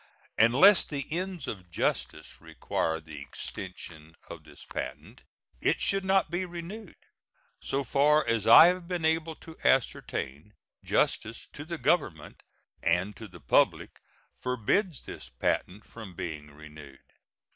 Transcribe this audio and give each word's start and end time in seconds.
Unless 0.39 0.85
the 0.85 1.05
ends 1.11 1.47
of 1.47 1.69
justice 1.69 2.41
require 2.41 2.99
the 2.99 3.21
extension 3.21 4.15
of 4.31 4.45
this 4.45 4.65
patent, 4.65 5.21
it 5.61 5.79
should 5.79 6.03
not 6.03 6.31
be 6.31 6.43
renewed. 6.43 6.95
So 7.61 7.83
far 7.83 8.27
as 8.27 8.47
I 8.47 8.65
have 8.65 8.87
been 8.87 9.05
able 9.05 9.35
to 9.35 9.55
ascertain, 9.63 10.55
justice 10.83 11.47
to 11.53 11.65
the 11.65 11.77
Government 11.77 12.41
and 12.81 13.15
to 13.15 13.27
the 13.27 13.39
public 13.39 13.99
forbids 14.39 15.03
this 15.03 15.29
patent 15.29 15.85
from 15.85 16.15
being 16.15 16.49
renewed. 16.49 17.05